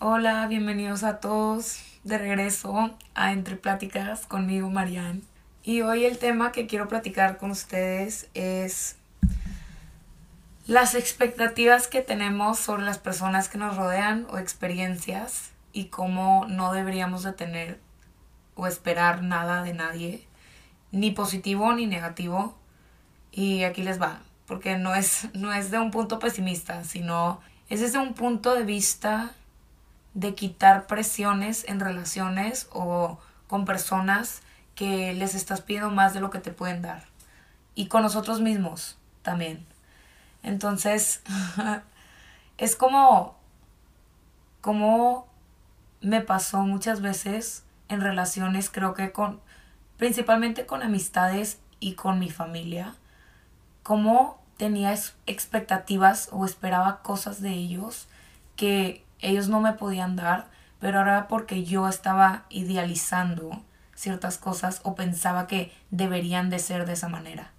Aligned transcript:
Hola, 0.00 0.46
bienvenidos 0.48 1.04
a 1.04 1.20
todos 1.20 1.78
de 2.02 2.18
regreso 2.18 2.90
a 3.14 3.32
Entre 3.32 3.54
Pláticas 3.56 4.26
conmigo, 4.26 4.68
Marianne. 4.68 5.22
Y 5.62 5.82
hoy 5.82 6.04
el 6.04 6.18
tema 6.18 6.50
que 6.50 6.66
quiero 6.66 6.88
platicar 6.88 7.38
con 7.38 7.52
ustedes 7.52 8.28
es 8.34 8.96
las 10.66 10.96
expectativas 10.96 11.86
que 11.86 12.02
tenemos 12.02 12.58
sobre 12.58 12.82
las 12.82 12.98
personas 12.98 13.48
que 13.48 13.56
nos 13.56 13.76
rodean 13.76 14.26
o 14.30 14.38
experiencias 14.38 15.52
y 15.72 15.86
cómo 15.86 16.44
no 16.48 16.72
deberíamos 16.72 17.22
de 17.22 17.32
tener 17.32 17.78
o 18.56 18.66
esperar 18.66 19.22
nada 19.22 19.62
de 19.62 19.74
nadie, 19.74 20.26
ni 20.90 21.12
positivo 21.12 21.72
ni 21.72 21.86
negativo. 21.86 22.58
Y 23.30 23.62
aquí 23.62 23.84
les 23.84 24.02
va, 24.02 24.20
porque 24.46 24.76
no 24.76 24.96
es, 24.96 25.28
no 25.34 25.52
es 25.52 25.70
de 25.70 25.78
un 25.78 25.92
punto 25.92 26.18
pesimista, 26.18 26.82
sino 26.82 27.40
es 27.70 27.80
desde 27.80 27.98
un 27.98 28.14
punto 28.14 28.54
de 28.54 28.64
vista 28.64 29.32
de 30.14 30.34
quitar 30.34 30.86
presiones 30.86 31.64
en 31.68 31.80
relaciones 31.80 32.68
o 32.72 33.18
con 33.48 33.64
personas 33.64 34.42
que 34.74 35.12
les 35.14 35.34
estás 35.34 35.60
pidiendo 35.60 35.90
más 35.90 36.14
de 36.14 36.20
lo 36.20 36.30
que 36.30 36.38
te 36.38 36.50
pueden 36.50 36.82
dar. 36.82 37.04
Y 37.74 37.86
con 37.86 38.02
nosotros 38.02 38.40
mismos 38.40 38.96
también. 39.22 39.66
Entonces, 40.42 41.22
es 42.58 42.76
como, 42.76 43.36
como 44.60 45.26
me 46.00 46.20
pasó 46.20 46.60
muchas 46.62 47.00
veces 47.00 47.64
en 47.88 48.00
relaciones, 48.00 48.70
creo 48.70 48.94
que 48.94 49.12
con, 49.12 49.40
principalmente 49.96 50.66
con 50.66 50.82
amistades 50.82 51.58
y 51.80 51.94
con 51.94 52.18
mi 52.18 52.30
familia, 52.30 52.94
como 53.82 54.38
tenía 54.56 54.94
expectativas 55.26 56.28
o 56.32 56.44
esperaba 56.44 57.02
cosas 57.02 57.40
de 57.42 57.50
ellos 57.50 58.06
que 58.56 59.03
ellos 59.20 59.48
no 59.48 59.60
me 59.60 59.72
podían 59.72 60.16
dar, 60.16 60.48
pero 60.80 60.98
ahora 60.98 61.28
porque 61.28 61.64
yo 61.64 61.88
estaba 61.88 62.44
idealizando 62.50 63.62
ciertas 63.94 64.38
cosas 64.38 64.80
o 64.82 64.94
pensaba 64.94 65.46
que 65.46 65.72
deberían 65.90 66.50
de 66.50 66.58
ser 66.58 66.86
de 66.86 66.94
esa 66.94 67.08
manera. 67.08 67.50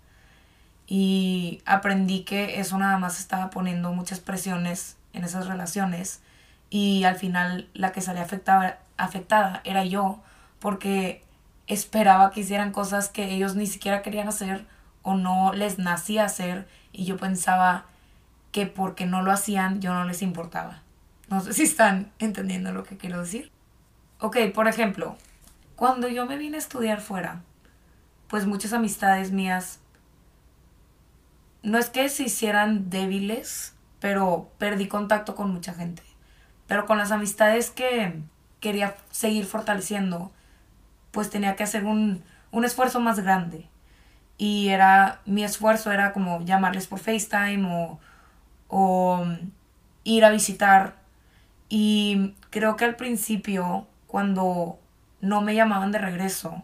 Y 0.87 1.61
aprendí 1.65 2.23
que 2.23 2.59
eso 2.59 2.77
nada 2.77 2.97
más 2.97 3.19
estaba 3.19 3.49
poniendo 3.49 3.91
muchas 3.93 4.19
presiones 4.19 4.97
en 5.13 5.23
esas 5.23 5.47
relaciones 5.47 6.21
y 6.69 7.03
al 7.05 7.15
final 7.15 7.67
la 7.73 7.91
que 7.91 8.01
salía 8.01 8.23
afectada, 8.23 8.79
afectada 8.97 9.61
era 9.63 9.85
yo 9.85 10.19
porque 10.59 11.23
esperaba 11.67 12.31
que 12.31 12.41
hicieran 12.41 12.71
cosas 12.71 13.09
que 13.09 13.33
ellos 13.33 13.55
ni 13.55 13.65
siquiera 13.65 14.01
querían 14.01 14.27
hacer 14.27 14.67
o 15.01 15.15
no 15.15 15.53
les 15.53 15.79
nacía 15.79 16.25
hacer 16.25 16.67
y 16.91 17.05
yo 17.05 17.17
pensaba 17.17 17.85
que 18.51 18.67
porque 18.67 19.05
no 19.05 19.21
lo 19.21 19.31
hacían 19.31 19.81
yo 19.81 19.93
no 19.93 20.05
les 20.05 20.21
importaba. 20.21 20.81
No 21.29 21.41
sé 21.41 21.53
si 21.53 21.63
están 21.63 22.11
entendiendo 22.19 22.71
lo 22.71 22.83
que 22.83 22.97
quiero 22.97 23.19
decir. 23.19 23.51
Ok, 24.19 24.37
por 24.53 24.67
ejemplo, 24.67 25.17
cuando 25.75 26.07
yo 26.07 26.25
me 26.25 26.37
vine 26.37 26.57
a 26.57 26.59
estudiar 26.59 27.01
fuera, 27.01 27.41
pues 28.27 28.45
muchas 28.45 28.73
amistades 28.73 29.31
mías, 29.31 29.79
no 31.63 31.77
es 31.77 31.89
que 31.89 32.09
se 32.09 32.23
hicieran 32.23 32.89
débiles, 32.89 33.73
pero 33.99 34.49
perdí 34.57 34.87
contacto 34.87 35.35
con 35.35 35.51
mucha 35.51 35.73
gente. 35.73 36.03
Pero 36.67 36.85
con 36.85 36.97
las 36.97 37.11
amistades 37.11 37.71
que 37.71 38.21
quería 38.59 38.95
seguir 39.11 39.45
fortaleciendo, 39.45 40.31
pues 41.11 41.29
tenía 41.29 41.55
que 41.55 41.63
hacer 41.63 41.85
un, 41.85 42.23
un 42.51 42.65
esfuerzo 42.65 42.99
más 42.99 43.19
grande. 43.19 43.67
Y 44.37 44.69
era, 44.69 45.21
mi 45.25 45.43
esfuerzo 45.43 45.91
era 45.91 46.13
como 46.13 46.41
llamarles 46.43 46.87
por 46.87 46.99
FaceTime 46.99 47.67
o, 47.67 47.99
o 48.67 49.25
ir 50.03 50.25
a 50.25 50.29
visitar 50.29 50.95
y 51.69 52.35
creo 52.49 52.75
que 52.75 52.85
al 52.85 52.95
principio, 52.95 53.87
cuando 54.07 54.79
no 55.21 55.41
me 55.41 55.55
llamaban 55.55 55.91
de 55.91 55.97
regreso 55.97 56.63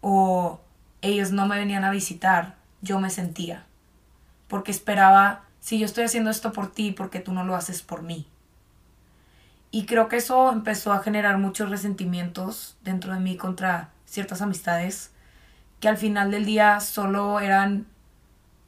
o 0.00 0.60
ellos 1.02 1.32
no 1.32 1.46
me 1.46 1.56
venían 1.56 1.84
a 1.84 1.90
visitar, 1.90 2.56
yo 2.80 3.00
me 3.00 3.10
sentía. 3.10 3.66
Porque 4.48 4.70
esperaba, 4.70 5.42
si 5.60 5.78
yo 5.78 5.86
estoy 5.86 6.04
haciendo 6.04 6.30
esto 6.30 6.52
por 6.52 6.72
ti, 6.72 6.92
porque 6.92 7.20
tú 7.20 7.32
no 7.32 7.44
lo 7.44 7.54
haces 7.54 7.82
por 7.82 8.02
mí? 8.02 8.26
Y 9.70 9.86
creo 9.86 10.08
que 10.08 10.16
eso 10.16 10.50
empezó 10.50 10.92
a 10.92 11.00
generar 11.00 11.38
muchos 11.38 11.70
resentimientos 11.70 12.76
dentro 12.82 13.14
de 13.14 13.20
mí 13.20 13.36
contra 13.36 13.90
ciertas 14.04 14.42
amistades 14.42 15.12
que 15.78 15.88
al 15.88 15.96
final 15.96 16.30
del 16.30 16.44
día 16.44 16.80
solo 16.80 17.40
eran 17.40 17.86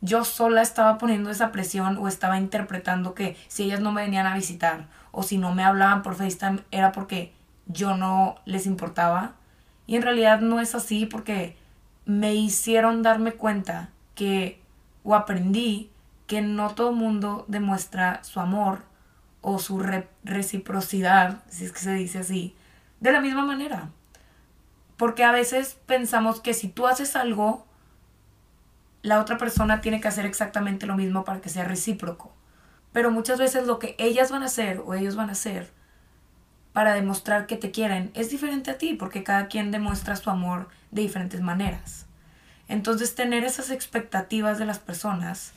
yo 0.00 0.25
sola 0.25 0.62
estaba 0.62 0.98
poniendo 0.98 1.31
esa 1.31 1.53
presión 1.53 1.97
o 1.98 2.08
estaba 2.08 2.38
interpretando 2.38 3.14
que 3.14 3.37
si 3.48 3.64
ellas 3.64 3.81
no 3.81 3.92
me 3.92 4.03
venían 4.03 4.26
a 4.26 4.34
visitar 4.34 4.87
o 5.12 5.23
si 5.23 5.39
no 5.39 5.55
me 5.55 5.62
hablaban 5.62 6.03
por 6.03 6.17
FaceTime 6.17 6.62
era 6.71 6.91
porque 6.91 7.33
yo 7.67 7.97
no 7.97 8.37
les 8.45 8.67
importaba. 8.67 9.34
Y 9.87 9.97
en 9.97 10.03
realidad 10.03 10.41
no 10.41 10.61
es 10.61 10.75
así 10.75 11.06
porque 11.06 11.56
me 12.05 12.34
hicieron 12.34 13.03
darme 13.03 13.33
cuenta 13.33 13.91
que 14.15 14.61
o 15.05 15.15
aprendí 15.15 15.91
que 16.27 16.41
no 16.41 16.75
todo 16.75 16.93
mundo 16.93 17.45
demuestra 17.49 18.25
su 18.25 18.41
amor 18.41 18.83
o 19.43 19.59
su 19.59 19.81
reciprocidad, 20.25 21.43
si 21.49 21.65
es 21.65 21.73
que 21.73 21.81
se 21.81 21.93
dice 21.93 22.21
así, 22.21 22.55
de 23.00 23.12
la 23.12 23.21
misma 23.21 23.44
manera. 23.44 23.91
Porque 24.97 25.25
a 25.25 25.33
veces 25.33 25.77
pensamos 25.87 26.41
que 26.41 26.55
si 26.55 26.69
tú 26.69 26.87
haces 26.87 27.17
algo, 27.17 27.67
la 29.03 29.21
otra 29.21 29.37
persona 29.37 29.81
tiene 29.81 30.00
que 30.00 30.09
hacer 30.09 30.25
exactamente 30.25 30.87
lo 30.87 30.97
mismo 30.97 31.25
para 31.25 31.41
que 31.41 31.49
sea 31.49 31.65
recíproco. 31.65 32.33
Pero 32.92 33.10
muchas 33.10 33.38
veces 33.38 33.66
lo 33.66 33.78
que 33.78 33.94
ellas 33.98 34.30
van 34.30 34.42
a 34.42 34.47
hacer 34.47 34.82
o 34.84 34.94
ellos 34.94 35.16
van 35.16 35.28
a 35.28 35.32
hacer 35.32 35.70
para 36.72 36.94
demostrar 36.94 37.47
que 37.47 37.56
te 37.56 37.70
quieren 37.70 38.10
es 38.14 38.30
diferente 38.30 38.70
a 38.70 38.78
ti, 38.78 38.94
porque 38.94 39.22
cada 39.22 39.48
quien 39.48 39.70
demuestra 39.70 40.16
su 40.16 40.30
amor 40.30 40.69
de 40.91 41.02
diferentes 41.02 41.41
maneras. 41.41 42.06
Entonces 42.69 43.14
tener 43.14 43.44
esas 43.44 43.70
expectativas 43.70 44.58
de 44.58 44.66
las 44.66 44.78
personas 44.78 45.52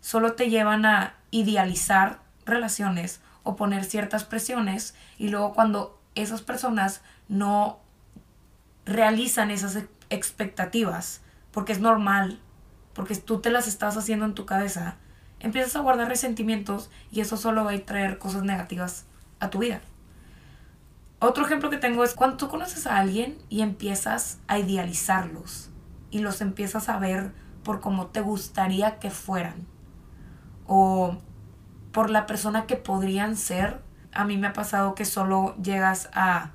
solo 0.00 0.32
te 0.32 0.48
llevan 0.48 0.86
a 0.86 1.14
idealizar 1.30 2.20
relaciones 2.46 3.20
o 3.42 3.56
poner 3.56 3.84
ciertas 3.84 4.24
presiones 4.24 4.94
y 5.18 5.28
luego 5.28 5.52
cuando 5.52 6.00
esas 6.14 6.42
personas 6.42 7.02
no 7.28 7.80
realizan 8.86 9.50
esas 9.50 9.78
expectativas, 10.08 11.20
porque 11.52 11.72
es 11.72 11.80
normal 11.80 12.40
porque 12.94 13.14
tú 13.16 13.40
te 13.40 13.50
las 13.50 13.68
estás 13.68 13.96
haciendo 13.96 14.24
en 14.24 14.34
tu 14.34 14.46
cabeza, 14.46 14.96
empiezas 15.40 15.76
a 15.76 15.80
guardar 15.80 16.08
resentimientos 16.08 16.90
y 17.10 17.20
eso 17.20 17.36
solo 17.36 17.64
va 17.64 17.72
a 17.72 17.78
traer 17.80 18.18
cosas 18.18 18.42
negativas 18.42 19.06
a 19.40 19.50
tu 19.50 19.58
vida. 19.58 19.80
Otro 21.18 21.44
ejemplo 21.44 21.68
que 21.68 21.76
tengo 21.76 22.04
es 22.04 22.14
cuando 22.14 22.36
tú 22.36 22.48
conoces 22.48 22.86
a 22.86 22.96
alguien 22.96 23.36
y 23.48 23.60
empiezas 23.60 24.38
a 24.48 24.58
idealizarlos 24.58 25.70
y 26.10 26.20
los 26.20 26.40
empiezas 26.40 26.88
a 26.88 26.98
ver 26.98 27.32
por 27.62 27.80
cómo 27.80 28.06
te 28.06 28.20
gustaría 28.20 28.98
que 28.98 29.10
fueran 29.10 29.66
o 30.66 31.18
por 31.92 32.10
la 32.10 32.26
persona 32.26 32.66
que 32.66 32.76
podrían 32.76 33.36
ser. 33.36 33.82
A 34.12 34.24
mí 34.24 34.36
me 34.36 34.46
ha 34.46 34.52
pasado 34.52 34.94
que 34.94 35.04
solo 35.04 35.56
llegas 35.62 36.08
a 36.14 36.52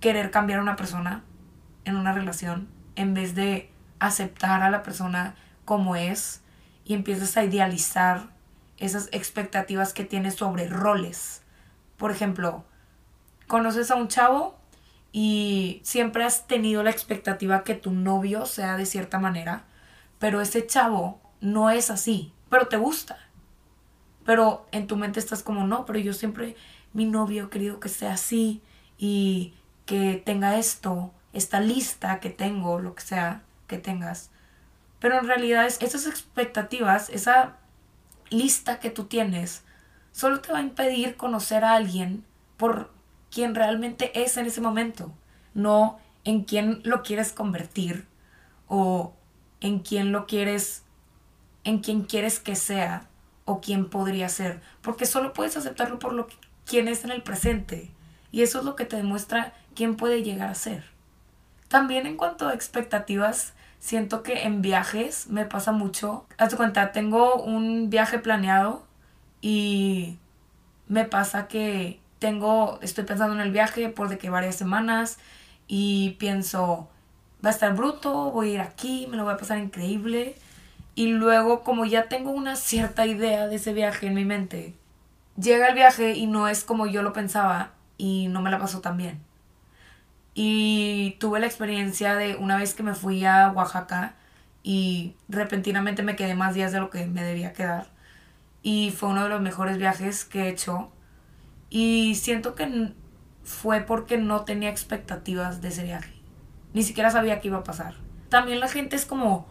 querer 0.00 0.30
cambiar 0.30 0.58
a 0.58 0.62
una 0.62 0.76
persona 0.76 1.22
en 1.84 1.96
una 1.96 2.12
relación 2.12 2.68
en 2.96 3.14
vez 3.14 3.34
de 3.34 3.70
aceptar 4.00 4.62
a 4.62 4.70
la 4.70 4.82
persona 4.82 5.34
como 5.64 5.96
es 5.96 6.42
y 6.84 6.94
empiezas 6.94 7.36
a 7.36 7.44
idealizar 7.44 8.28
esas 8.78 9.08
expectativas 9.12 9.92
que 9.92 10.04
tienes 10.04 10.34
sobre 10.34 10.68
roles. 10.68 11.42
Por 11.96 12.10
ejemplo, 12.10 12.64
conoces 13.46 13.90
a 13.90 13.94
un 13.94 14.08
chavo 14.08 14.58
y 15.12 15.80
siempre 15.84 16.24
has 16.24 16.46
tenido 16.46 16.82
la 16.82 16.90
expectativa 16.90 17.62
que 17.64 17.74
tu 17.74 17.92
novio 17.92 18.46
sea 18.46 18.76
de 18.76 18.86
cierta 18.86 19.18
manera, 19.18 19.64
pero 20.18 20.40
ese 20.40 20.66
chavo 20.66 21.20
no 21.40 21.70
es 21.70 21.90
así, 21.90 22.32
pero 22.50 22.66
te 22.68 22.76
gusta. 22.76 23.18
Pero 24.24 24.66
en 24.72 24.86
tu 24.86 24.96
mente 24.96 25.20
estás 25.20 25.42
como, 25.42 25.66
no, 25.66 25.84
pero 25.84 25.98
yo 25.98 26.12
siempre, 26.12 26.56
mi 26.92 27.04
novio 27.04 27.44
he 27.44 27.50
querido 27.50 27.78
que 27.78 27.88
sea 27.88 28.14
así 28.14 28.62
y 28.98 29.54
que 29.86 30.22
tenga 30.24 30.58
esto, 30.58 31.12
esta 31.32 31.60
lista 31.60 32.20
que 32.20 32.30
tengo, 32.30 32.80
lo 32.80 32.94
que 32.94 33.02
sea 33.02 33.42
que 33.66 33.78
tengas. 33.78 34.30
Pero 35.04 35.18
en 35.18 35.26
realidad 35.26 35.66
esas 35.66 36.06
expectativas, 36.06 37.10
esa 37.10 37.58
lista 38.30 38.80
que 38.80 38.88
tú 38.88 39.04
tienes, 39.04 39.62
solo 40.12 40.40
te 40.40 40.50
va 40.50 40.60
a 40.60 40.62
impedir 40.62 41.18
conocer 41.18 41.62
a 41.62 41.74
alguien 41.74 42.24
por 42.56 42.90
quien 43.30 43.54
realmente 43.54 44.18
es 44.24 44.38
en 44.38 44.46
ese 44.46 44.62
momento, 44.62 45.12
no 45.52 45.98
en 46.24 46.44
quién 46.44 46.80
lo 46.84 47.02
quieres 47.02 47.34
convertir 47.34 48.06
o 48.66 49.12
en 49.60 49.80
quién 49.80 50.10
lo 50.10 50.26
quieres, 50.26 50.84
en 51.64 51.80
quién 51.80 52.04
quieres 52.04 52.40
que 52.40 52.56
sea 52.56 53.06
o 53.44 53.60
quién 53.60 53.90
podría 53.90 54.30
ser, 54.30 54.62
porque 54.80 55.04
solo 55.04 55.34
puedes 55.34 55.54
aceptarlo 55.58 55.98
por 55.98 56.14
lo 56.14 56.28
que 56.28 56.36
quien 56.64 56.88
es 56.88 57.04
en 57.04 57.10
el 57.10 57.22
presente 57.22 57.90
y 58.32 58.40
eso 58.40 58.60
es 58.60 58.64
lo 58.64 58.74
que 58.74 58.86
te 58.86 58.96
demuestra 58.96 59.52
quién 59.74 59.96
puede 59.96 60.22
llegar 60.22 60.48
a 60.48 60.54
ser. 60.54 60.82
También 61.68 62.06
en 62.06 62.16
cuanto 62.16 62.48
a 62.48 62.54
expectativas, 62.54 63.52
siento 63.84 64.22
que 64.22 64.44
en 64.44 64.62
viajes 64.62 65.28
me 65.28 65.44
pasa 65.44 65.70
mucho. 65.70 66.24
Haz 66.38 66.54
cuenta, 66.54 66.90
tengo 66.92 67.34
un 67.34 67.90
viaje 67.90 68.18
planeado 68.18 68.82
y 69.42 70.16
me 70.88 71.04
pasa 71.04 71.48
que 71.48 72.00
tengo, 72.18 72.78
estoy 72.80 73.04
pensando 73.04 73.34
en 73.34 73.42
el 73.42 73.50
viaje 73.50 73.90
por 73.90 74.08
de 74.08 74.16
que 74.16 74.30
varias 74.30 74.56
semanas 74.56 75.18
y 75.68 76.12
pienso, 76.18 76.88
va 77.44 77.50
a 77.50 77.52
estar 77.52 77.76
bruto, 77.76 78.30
voy 78.30 78.52
a 78.52 78.54
ir 78.54 78.60
aquí, 78.62 79.06
me 79.10 79.18
lo 79.18 79.24
voy 79.24 79.34
a 79.34 79.36
pasar 79.36 79.58
increíble. 79.58 80.34
Y 80.94 81.08
luego, 81.08 81.62
como 81.62 81.84
ya 81.84 82.08
tengo 82.08 82.30
una 82.30 82.56
cierta 82.56 83.04
idea 83.04 83.48
de 83.48 83.56
ese 83.56 83.74
viaje 83.74 84.06
en 84.06 84.14
mi 84.14 84.24
mente, 84.24 84.72
llega 85.36 85.68
el 85.68 85.74
viaje 85.74 86.12
y 86.12 86.26
no 86.26 86.48
es 86.48 86.64
como 86.64 86.86
yo 86.86 87.02
lo 87.02 87.12
pensaba 87.12 87.72
y 87.98 88.28
no 88.28 88.40
me 88.40 88.50
la 88.50 88.58
pasó 88.58 88.80
tan 88.80 88.96
bien. 88.96 89.20
Y 90.34 91.16
tuve 91.20 91.38
la 91.38 91.46
experiencia 91.46 92.16
de 92.16 92.34
una 92.36 92.56
vez 92.56 92.74
que 92.74 92.82
me 92.82 92.94
fui 92.94 93.24
a 93.24 93.52
Oaxaca 93.52 94.16
y 94.64 95.14
repentinamente 95.28 96.02
me 96.02 96.16
quedé 96.16 96.34
más 96.34 96.54
días 96.54 96.72
de 96.72 96.80
lo 96.80 96.90
que 96.90 97.06
me 97.06 97.22
debía 97.22 97.52
quedar. 97.52 97.86
Y 98.62 98.90
fue 98.90 99.10
uno 99.10 99.22
de 99.22 99.28
los 99.28 99.40
mejores 99.40 99.78
viajes 99.78 100.24
que 100.24 100.44
he 100.44 100.48
hecho. 100.48 100.90
Y 101.70 102.16
siento 102.16 102.54
que 102.54 102.94
fue 103.44 103.82
porque 103.82 104.18
no 104.18 104.44
tenía 104.44 104.70
expectativas 104.70 105.60
de 105.60 105.68
ese 105.68 105.84
viaje. 105.84 106.14
Ni 106.72 106.82
siquiera 106.82 107.10
sabía 107.10 107.40
qué 107.40 107.48
iba 107.48 107.58
a 107.58 107.64
pasar. 107.64 107.94
También 108.28 108.58
la 108.58 108.68
gente 108.68 108.96
es 108.96 109.06
como, 109.06 109.46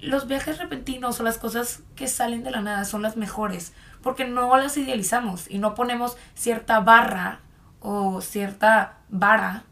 los 0.00 0.28
viajes 0.28 0.58
repentinos 0.58 1.18
o 1.20 1.24
las 1.24 1.38
cosas 1.38 1.82
que 1.96 2.06
salen 2.06 2.44
de 2.44 2.50
la 2.50 2.60
nada 2.60 2.84
son 2.84 3.02
las 3.02 3.16
mejores, 3.16 3.74
porque 4.02 4.24
no 4.24 4.56
las 4.56 4.76
idealizamos 4.76 5.50
y 5.50 5.58
no 5.58 5.74
ponemos 5.74 6.16
cierta 6.34 6.80
barra 6.80 7.40
o 7.80 8.20
cierta 8.20 8.98
vara 9.08 9.64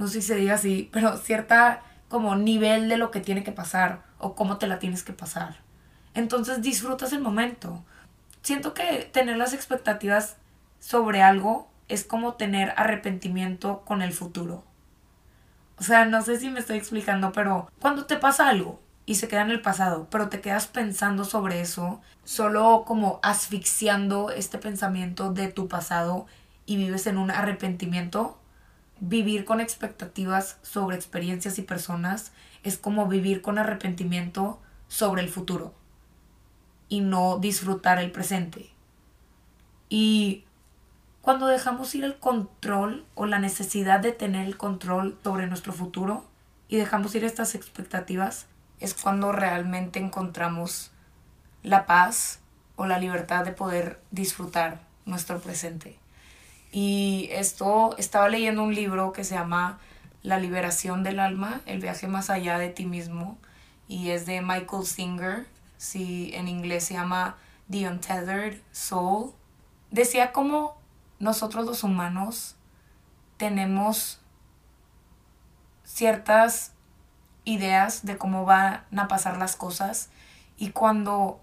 no 0.00 0.08
sé 0.08 0.22
si 0.22 0.28
se 0.28 0.36
diga 0.36 0.54
así, 0.54 0.88
pero 0.94 1.18
cierta 1.18 1.82
como 2.08 2.34
nivel 2.34 2.88
de 2.88 2.96
lo 2.96 3.10
que 3.10 3.20
tiene 3.20 3.44
que 3.44 3.52
pasar 3.52 4.02
o 4.16 4.34
cómo 4.34 4.56
te 4.56 4.66
la 4.66 4.78
tienes 4.78 5.02
que 5.02 5.12
pasar. 5.12 5.58
Entonces 6.14 6.62
disfrutas 6.62 7.12
el 7.12 7.20
momento. 7.20 7.84
Siento 8.40 8.72
que 8.72 9.10
tener 9.12 9.36
las 9.36 9.52
expectativas 9.52 10.38
sobre 10.78 11.20
algo 11.20 11.70
es 11.88 12.02
como 12.02 12.32
tener 12.32 12.72
arrepentimiento 12.78 13.82
con 13.84 14.00
el 14.00 14.14
futuro. 14.14 14.64
O 15.76 15.82
sea, 15.82 16.06
no 16.06 16.22
sé 16.22 16.40
si 16.40 16.48
me 16.48 16.60
estoy 16.60 16.78
explicando, 16.78 17.32
pero 17.32 17.70
cuando 17.78 18.06
te 18.06 18.16
pasa 18.16 18.48
algo 18.48 18.80
y 19.04 19.16
se 19.16 19.28
queda 19.28 19.42
en 19.42 19.50
el 19.50 19.60
pasado, 19.60 20.08
pero 20.10 20.30
te 20.30 20.40
quedas 20.40 20.66
pensando 20.66 21.26
sobre 21.26 21.60
eso, 21.60 22.00
solo 22.24 22.84
como 22.86 23.20
asfixiando 23.22 24.30
este 24.30 24.56
pensamiento 24.56 25.30
de 25.30 25.48
tu 25.48 25.68
pasado 25.68 26.24
y 26.64 26.78
vives 26.78 27.06
en 27.06 27.18
un 27.18 27.30
arrepentimiento, 27.30 28.39
vivir 29.00 29.44
con 29.44 29.60
expectativas 29.60 30.58
sobre 30.62 30.96
experiencias 30.96 31.58
y 31.58 31.62
personas 31.62 32.32
es 32.62 32.76
como 32.76 33.06
vivir 33.06 33.42
con 33.42 33.58
arrepentimiento 33.58 34.60
sobre 34.88 35.22
el 35.22 35.28
futuro 35.28 35.74
y 36.88 37.00
no 37.00 37.38
disfrutar 37.38 37.98
el 37.98 38.12
presente. 38.12 38.70
Y 39.88 40.44
cuando 41.22 41.46
dejamos 41.46 41.94
ir 41.94 42.04
el 42.04 42.18
control 42.18 43.06
o 43.14 43.26
la 43.26 43.38
necesidad 43.38 44.00
de 44.00 44.12
tener 44.12 44.46
el 44.46 44.56
control 44.56 45.18
sobre 45.22 45.46
nuestro 45.46 45.72
futuro 45.72 46.24
y 46.68 46.76
dejamos 46.76 47.14
ir 47.14 47.24
estas 47.24 47.54
expectativas, 47.54 48.46
es 48.80 48.94
cuando 48.94 49.32
realmente 49.32 49.98
encontramos 49.98 50.90
la 51.62 51.86
paz 51.86 52.40
o 52.76 52.86
la 52.86 52.98
libertad 52.98 53.44
de 53.44 53.52
poder 53.52 54.00
disfrutar 54.10 54.80
nuestro 55.04 55.38
presente. 55.40 55.99
Y 56.72 57.28
esto, 57.32 57.96
estaba 57.98 58.28
leyendo 58.28 58.62
un 58.62 58.74
libro 58.74 59.12
que 59.12 59.24
se 59.24 59.34
llama 59.34 59.78
La 60.22 60.38
liberación 60.38 61.02
del 61.02 61.18
alma, 61.18 61.60
el 61.66 61.80
viaje 61.80 62.06
más 62.06 62.30
allá 62.30 62.58
de 62.58 62.68
ti 62.68 62.86
mismo, 62.86 63.38
y 63.88 64.10
es 64.10 64.26
de 64.26 64.40
Michael 64.40 64.84
Singer, 64.84 65.46
si 65.76 66.30
en 66.34 66.46
inglés 66.46 66.84
se 66.84 66.94
llama 66.94 67.36
The 67.70 67.88
Untethered 67.88 68.60
Soul. 68.70 69.32
Decía 69.90 70.32
cómo 70.32 70.76
nosotros 71.18 71.66
los 71.66 71.82
humanos 71.82 72.56
tenemos 73.36 74.20
ciertas 75.82 76.72
ideas 77.44 78.04
de 78.04 78.16
cómo 78.16 78.44
van 78.44 78.84
a 78.96 79.08
pasar 79.08 79.38
las 79.38 79.56
cosas 79.56 80.10
y 80.56 80.70
cuando 80.70 81.40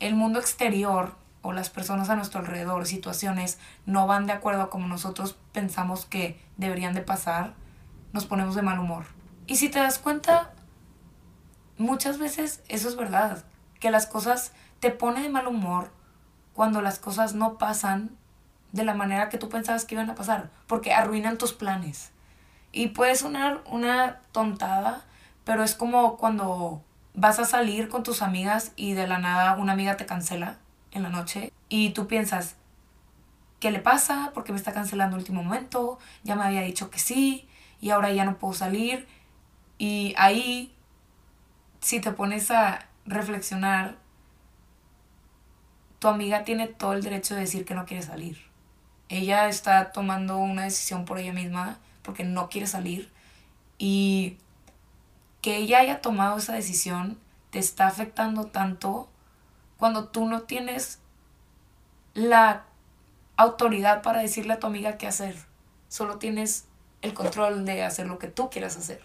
el 0.00 0.14
mundo 0.14 0.38
exterior 0.38 1.14
o 1.42 1.52
las 1.52 1.70
personas 1.70 2.10
a 2.10 2.16
nuestro 2.16 2.40
alrededor, 2.40 2.86
situaciones, 2.86 3.58
no 3.84 4.06
van 4.06 4.26
de 4.26 4.32
acuerdo 4.32 4.62
a 4.62 4.70
como 4.70 4.88
nosotros 4.88 5.36
pensamos 5.52 6.04
que 6.04 6.40
deberían 6.56 6.94
de 6.94 7.02
pasar, 7.02 7.54
nos 8.12 8.26
ponemos 8.26 8.54
de 8.54 8.62
mal 8.62 8.78
humor. 8.78 9.06
Y 9.46 9.56
si 9.56 9.68
te 9.68 9.78
das 9.78 9.98
cuenta, 9.98 10.52
muchas 11.78 12.18
veces 12.18 12.62
eso 12.68 12.88
es 12.88 12.96
verdad, 12.96 13.44
que 13.78 13.90
las 13.90 14.06
cosas 14.06 14.52
te 14.80 14.90
pone 14.90 15.22
de 15.22 15.28
mal 15.28 15.46
humor 15.46 15.92
cuando 16.52 16.82
las 16.82 16.98
cosas 16.98 17.34
no 17.34 17.58
pasan 17.58 18.16
de 18.72 18.84
la 18.84 18.94
manera 18.94 19.28
que 19.28 19.38
tú 19.38 19.48
pensabas 19.48 19.84
que 19.84 19.94
iban 19.94 20.10
a 20.10 20.14
pasar, 20.14 20.50
porque 20.66 20.92
arruinan 20.92 21.38
tus 21.38 21.52
planes. 21.52 22.10
Y 22.72 22.88
puede 22.88 23.14
sonar 23.14 23.62
una 23.70 24.20
tontada, 24.32 25.04
pero 25.44 25.62
es 25.62 25.74
como 25.74 26.16
cuando 26.16 26.82
vas 27.14 27.38
a 27.38 27.44
salir 27.44 27.88
con 27.88 28.02
tus 28.02 28.20
amigas 28.20 28.72
y 28.76 28.94
de 28.94 29.06
la 29.06 29.18
nada 29.18 29.56
una 29.56 29.72
amiga 29.72 29.96
te 29.96 30.06
cancela 30.06 30.58
en 30.96 31.02
la 31.02 31.10
noche 31.10 31.52
y 31.68 31.90
tú 31.90 32.06
piensas, 32.06 32.56
¿qué 33.60 33.70
le 33.70 33.80
pasa? 33.80 34.30
Porque 34.34 34.52
me 34.52 34.58
está 34.58 34.72
cancelando 34.72 35.16
el 35.16 35.20
último 35.20 35.42
momento, 35.42 35.98
ya 36.24 36.36
me 36.36 36.44
había 36.44 36.62
dicho 36.62 36.90
que 36.90 36.98
sí 36.98 37.48
y 37.80 37.90
ahora 37.90 38.12
ya 38.12 38.24
no 38.24 38.38
puedo 38.38 38.54
salir. 38.54 39.06
Y 39.78 40.14
ahí, 40.16 40.74
si 41.80 42.00
te 42.00 42.12
pones 42.12 42.50
a 42.50 42.86
reflexionar, 43.04 43.96
tu 45.98 46.08
amiga 46.08 46.44
tiene 46.44 46.66
todo 46.66 46.92
el 46.92 47.02
derecho 47.02 47.34
de 47.34 47.40
decir 47.40 47.64
que 47.64 47.74
no 47.74 47.86
quiere 47.86 48.02
salir. 48.02 48.38
Ella 49.08 49.48
está 49.48 49.92
tomando 49.92 50.38
una 50.38 50.64
decisión 50.64 51.04
por 51.04 51.18
ella 51.18 51.32
misma 51.32 51.78
porque 52.02 52.24
no 52.24 52.48
quiere 52.48 52.66
salir 52.66 53.10
y 53.78 54.36
que 55.42 55.58
ella 55.58 55.80
haya 55.80 56.00
tomado 56.00 56.38
esa 56.38 56.54
decisión 56.54 57.18
te 57.50 57.58
está 57.58 57.86
afectando 57.86 58.46
tanto 58.46 59.08
cuando 59.78 60.08
tú 60.08 60.26
no 60.26 60.42
tienes 60.42 61.00
la 62.14 62.64
autoridad 63.36 64.02
para 64.02 64.20
decirle 64.20 64.54
a 64.54 64.58
tu 64.58 64.66
amiga 64.66 64.96
qué 64.96 65.06
hacer. 65.06 65.36
Solo 65.88 66.18
tienes 66.18 66.66
el 67.02 67.14
control 67.14 67.64
de 67.64 67.82
hacer 67.84 68.06
lo 68.06 68.18
que 68.18 68.28
tú 68.28 68.50
quieras 68.50 68.76
hacer. 68.76 69.02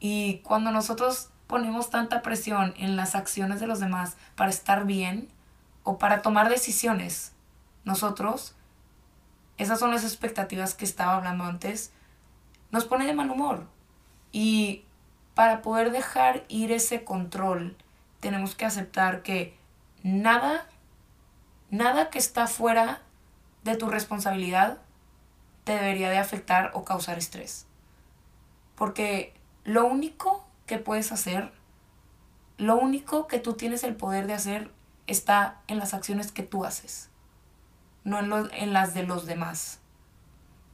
Y 0.00 0.38
cuando 0.38 0.70
nosotros 0.72 1.30
ponemos 1.46 1.90
tanta 1.90 2.22
presión 2.22 2.74
en 2.76 2.96
las 2.96 3.14
acciones 3.14 3.60
de 3.60 3.66
los 3.66 3.80
demás 3.80 4.16
para 4.34 4.50
estar 4.50 4.84
bien 4.84 5.28
o 5.84 5.98
para 5.98 6.22
tomar 6.22 6.48
decisiones, 6.48 7.32
nosotros, 7.84 8.54
esas 9.56 9.78
son 9.78 9.92
las 9.92 10.04
expectativas 10.04 10.74
que 10.74 10.84
estaba 10.84 11.16
hablando 11.16 11.44
antes, 11.44 11.92
nos 12.72 12.84
pone 12.84 13.06
de 13.06 13.14
mal 13.14 13.30
humor. 13.30 13.66
Y 14.32 14.84
para 15.34 15.62
poder 15.62 15.92
dejar 15.92 16.44
ir 16.48 16.72
ese 16.72 17.04
control, 17.04 17.76
tenemos 18.20 18.54
que 18.54 18.64
aceptar 18.64 19.22
que 19.22 19.55
nada, 20.06 20.66
nada 21.68 22.10
que 22.10 22.18
está 22.18 22.46
fuera 22.46 23.00
de 23.64 23.76
tu 23.76 23.88
responsabilidad 23.88 24.78
te 25.64 25.72
debería 25.72 26.10
de 26.10 26.18
afectar 26.18 26.70
o 26.74 26.84
causar 26.84 27.18
estrés. 27.18 27.66
Porque 28.76 29.34
lo 29.64 29.84
único 29.84 30.46
que 30.66 30.78
puedes 30.78 31.10
hacer, 31.10 31.50
lo 32.56 32.76
único 32.76 33.26
que 33.26 33.40
tú 33.40 33.54
tienes 33.54 33.82
el 33.82 33.96
poder 33.96 34.28
de 34.28 34.34
hacer 34.34 34.70
está 35.08 35.60
en 35.66 35.78
las 35.78 35.92
acciones 35.92 36.30
que 36.30 36.44
tú 36.44 36.64
haces, 36.64 37.10
no 38.04 38.20
en, 38.20 38.50
en 38.52 38.72
las 38.72 38.94
de 38.94 39.02
los 39.02 39.26
demás. 39.26 39.80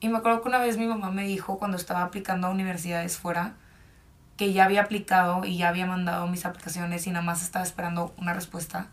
Y 0.00 0.08
me 0.08 0.18
acuerdo 0.18 0.42
que 0.42 0.48
una 0.48 0.58
vez 0.58 0.76
mi 0.76 0.86
mamá 0.86 1.10
me 1.10 1.24
dijo 1.24 1.58
cuando 1.58 1.78
estaba 1.78 2.02
aplicando 2.02 2.48
a 2.48 2.50
universidades 2.50 3.16
fuera, 3.16 3.54
que 4.36 4.52
ya 4.52 4.64
había 4.64 4.82
aplicado 4.82 5.46
y 5.46 5.56
ya 5.56 5.70
había 5.70 5.86
mandado 5.86 6.26
mis 6.26 6.44
aplicaciones 6.44 7.06
y 7.06 7.10
nada 7.12 7.24
más 7.24 7.40
estaba 7.40 7.64
esperando 7.64 8.12
una 8.18 8.34
respuesta 8.34 8.88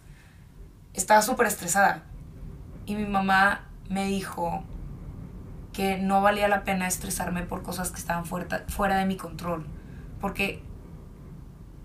estaba 1.00 1.22
súper 1.22 1.48
estresada. 1.48 2.04
Y 2.86 2.96
mi 2.96 3.06
mamá 3.06 3.62
me 3.90 4.06
dijo 4.06 4.64
que 5.74 5.98
no 5.98 6.22
valía 6.22 6.48
la 6.48 6.64
pena 6.64 6.88
estresarme 6.88 7.44
por 7.44 7.64
cosas 7.64 7.92
que 7.92 8.00
estaban 8.00 8.26
fuera, 8.26 8.66
fuera 8.68 8.98
de 8.98 9.06
mi 9.06 9.16
control. 9.16 9.66
Porque 10.20 10.62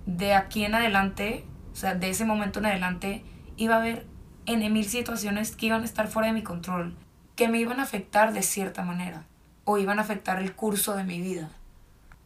de 0.06 0.34
aquí 0.34 0.64
en 0.64 0.74
adelante, 0.74 1.44
o 1.72 1.76
sea, 1.76 1.94
de 1.94 2.10
ese 2.10 2.24
momento 2.24 2.58
en 2.58 2.66
adelante, 2.66 3.24
iba 3.56 3.76
a 3.76 3.78
haber 3.78 4.06
en 4.46 4.72
mil 4.72 4.84
situaciones 4.84 5.54
que 5.56 5.66
iban 5.66 5.82
a 5.82 5.84
estar 5.84 6.08
fuera 6.08 6.28
de 6.28 6.34
mi 6.34 6.42
control, 6.42 6.96
que 7.36 7.48
me 7.48 7.58
iban 7.58 7.80
a 7.80 7.84
afectar 7.84 8.32
de 8.32 8.42
cierta 8.42 8.82
manera, 8.82 9.24
o 9.64 9.78
iban 9.78 9.98
a 9.98 10.02
afectar 10.02 10.42
el 10.42 10.54
curso 10.54 10.94
de 10.96 11.04
mi 11.04 11.20
vida. 11.20 11.48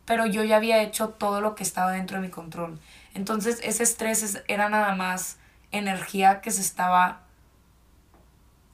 Pero 0.04 0.26
yo 0.26 0.42
ya 0.42 0.56
había 0.56 0.82
hecho 0.82 1.10
todo 1.10 1.40
lo 1.40 1.54
que 1.54 1.62
estaba 1.62 1.92
dentro 1.92 2.16
de 2.16 2.26
mi 2.26 2.30
control. 2.30 2.80
Entonces 3.14 3.60
ese 3.62 3.82
estrés 3.82 4.42
era 4.48 4.68
nada 4.70 4.94
más 4.94 5.36
energía 5.72 6.40
que 6.40 6.50
se 6.50 6.60
estaba 6.60 7.22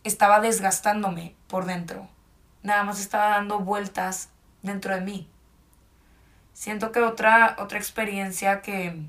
estaba 0.04 0.40
desgastándome 0.40 1.34
por 1.48 1.64
dentro. 1.64 2.08
Nada 2.62 2.84
más 2.84 3.00
estaba 3.00 3.30
dando 3.30 3.58
vueltas 3.58 4.28
dentro 4.62 4.94
de 4.94 5.00
mí. 5.00 5.28
Siento 6.52 6.92
que 6.92 7.00
otra, 7.00 7.56
otra 7.58 7.78
experiencia 7.78 8.60
que, 8.62 9.02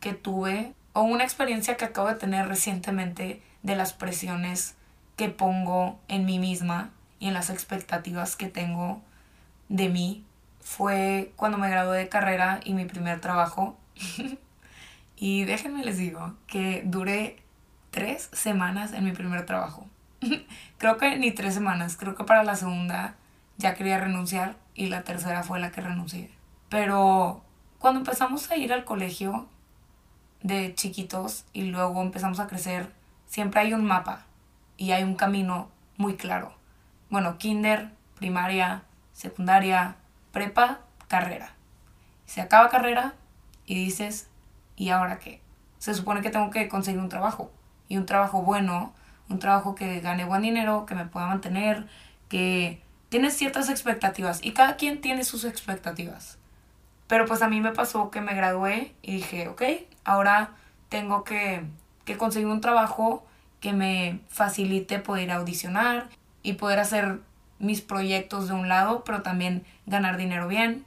que 0.00 0.14
tuve, 0.14 0.74
o 0.94 1.02
una 1.02 1.24
experiencia 1.24 1.76
que 1.76 1.84
acabo 1.84 2.08
de 2.08 2.14
tener 2.14 2.48
recientemente 2.48 3.42
de 3.62 3.76
las 3.76 3.92
presiones 3.92 4.74
que 5.16 5.28
pongo 5.28 6.00
en 6.08 6.24
mí 6.24 6.38
misma 6.38 6.90
y 7.20 7.28
en 7.28 7.34
las 7.34 7.50
expectativas 7.50 8.34
que 8.34 8.48
tengo 8.48 9.02
de 9.68 9.88
mí 9.88 10.24
fue 10.60 11.32
cuando 11.36 11.58
me 11.58 11.70
gradué 11.70 11.98
de 11.98 12.08
carrera 12.08 12.60
y 12.64 12.74
mi 12.74 12.86
primer 12.86 13.20
trabajo. 13.20 13.76
y 15.20 15.44
déjenme 15.44 15.84
les 15.84 15.98
digo 15.98 16.34
que 16.46 16.82
duré 16.84 17.42
tres 17.90 18.30
semanas 18.32 18.92
en 18.92 19.04
mi 19.04 19.10
primer 19.10 19.44
trabajo. 19.46 19.86
creo 20.78 20.96
que 20.96 21.18
ni 21.18 21.32
tres 21.32 21.54
semanas, 21.54 21.96
creo 21.96 22.14
que 22.14 22.22
para 22.22 22.44
la 22.44 22.54
segunda 22.54 23.16
ya 23.56 23.74
quería 23.74 23.98
renunciar 23.98 24.56
y 24.74 24.86
la 24.86 25.02
tercera 25.02 25.42
fue 25.42 25.58
la 25.58 25.72
que 25.72 25.80
renuncié. 25.80 26.30
Pero 26.68 27.42
cuando 27.80 27.98
empezamos 27.98 28.50
a 28.50 28.56
ir 28.56 28.72
al 28.72 28.84
colegio 28.84 29.48
de 30.42 30.74
chiquitos 30.76 31.44
y 31.52 31.62
luego 31.62 32.00
empezamos 32.00 32.38
a 32.38 32.46
crecer, 32.46 32.92
siempre 33.26 33.60
hay 33.60 33.72
un 33.72 33.84
mapa 33.84 34.24
y 34.76 34.92
hay 34.92 35.02
un 35.02 35.16
camino 35.16 35.68
muy 35.96 36.14
claro. 36.14 36.54
Bueno, 37.10 37.38
kinder, 37.38 37.90
primaria, 38.14 38.84
secundaria, 39.12 39.96
prepa, 40.30 40.78
carrera. 41.08 41.54
Se 42.26 42.40
acaba 42.40 42.68
carrera 42.68 43.14
y 43.66 43.74
dices, 43.74 44.28
¿y 44.78 44.90
ahora 44.90 45.18
qué? 45.18 45.40
Se 45.78 45.92
supone 45.92 46.22
que 46.22 46.30
tengo 46.30 46.50
que 46.50 46.68
conseguir 46.68 47.00
un 47.00 47.08
trabajo 47.08 47.50
y 47.88 47.96
un 47.96 48.06
trabajo 48.06 48.42
bueno, 48.42 48.94
un 49.28 49.38
trabajo 49.38 49.74
que 49.74 50.00
gane 50.00 50.24
buen 50.24 50.42
dinero, 50.42 50.86
que 50.86 50.94
me 50.94 51.04
pueda 51.04 51.26
mantener, 51.26 51.86
que 52.28 52.80
tiene 53.08 53.30
ciertas 53.30 53.68
expectativas 53.68 54.40
y 54.42 54.52
cada 54.52 54.76
quien 54.76 55.00
tiene 55.00 55.24
sus 55.24 55.44
expectativas. 55.44 56.38
Pero 57.08 57.26
pues 57.26 57.42
a 57.42 57.48
mí 57.48 57.60
me 57.60 57.72
pasó 57.72 58.10
que 58.10 58.20
me 58.20 58.34
gradué 58.34 58.94
y 59.02 59.16
dije, 59.16 59.48
ok, 59.48 59.62
ahora 60.04 60.50
tengo 60.88 61.24
que, 61.24 61.64
que 62.04 62.16
conseguir 62.16 62.48
un 62.48 62.60
trabajo 62.60 63.26
que 63.60 63.72
me 63.72 64.20
facilite 64.28 64.98
poder 64.98 65.30
audicionar 65.32 66.08
y 66.42 66.54
poder 66.54 66.78
hacer 66.78 67.20
mis 67.58 67.80
proyectos 67.80 68.48
de 68.48 68.54
un 68.54 68.68
lado, 68.68 69.02
pero 69.04 69.22
también 69.22 69.64
ganar 69.86 70.16
dinero 70.16 70.46
bien. 70.46 70.84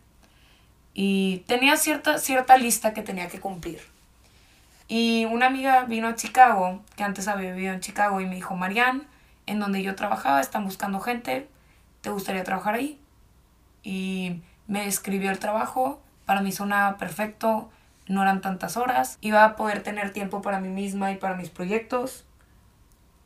Y 0.93 1.39
tenía 1.47 1.77
cierta, 1.77 2.17
cierta 2.17 2.57
lista 2.57 2.93
que 2.93 3.01
tenía 3.01 3.27
que 3.29 3.39
cumplir. 3.39 3.81
Y 4.87 5.25
una 5.25 5.45
amiga 5.45 5.85
vino 5.85 6.09
a 6.09 6.15
Chicago, 6.15 6.81
que 6.97 7.03
antes 7.03 7.27
había 7.27 7.53
vivido 7.53 7.73
en 7.73 7.79
Chicago, 7.79 8.19
y 8.19 8.25
me 8.25 8.35
dijo, 8.35 8.55
Marianne, 8.55 9.03
en 9.45 9.59
donde 9.59 9.83
yo 9.83 9.95
trabajaba 9.95 10.41
están 10.41 10.65
buscando 10.65 10.99
gente, 10.99 11.47
¿te 12.01 12.09
gustaría 12.09 12.43
trabajar 12.43 12.75
ahí? 12.75 12.99
Y 13.83 14.41
me 14.67 14.87
escribió 14.87 15.31
el 15.31 15.39
trabajo, 15.39 16.01
para 16.25 16.41
mí 16.41 16.51
sonaba 16.51 16.97
perfecto, 16.97 17.69
no 18.07 18.21
eran 18.21 18.41
tantas 18.41 18.77
horas, 18.77 19.17
iba 19.21 19.45
a 19.45 19.55
poder 19.55 19.83
tener 19.83 20.11
tiempo 20.11 20.41
para 20.41 20.59
mí 20.59 20.67
misma 20.67 21.11
y 21.11 21.17
para 21.17 21.35
mis 21.35 21.49
proyectos. 21.49 22.25